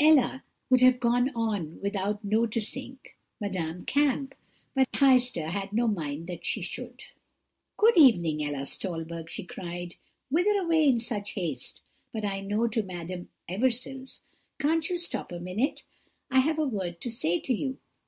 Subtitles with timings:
[0.00, 2.98] "Ella would have gone on without noticing
[3.40, 4.34] Madame Kamp,
[4.74, 7.04] but Heister had no mind that she should.
[7.76, 9.94] "'Good evening, Ella Stolberg,' she cried,
[10.28, 11.82] 'whither away in such haste?
[12.12, 14.22] but I know, to Madame Eversil's.
[14.58, 15.84] Can't you stop a minute?
[16.32, 17.78] I have a word to say to you.'